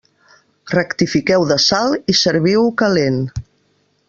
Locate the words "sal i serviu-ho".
1.67-2.67